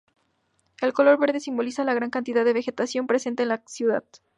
[0.81, 4.03] El color verde simboliza la gran cantidad de vegetación presente en la ciudad.